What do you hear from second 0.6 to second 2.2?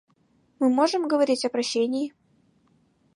можем говорить о прощении?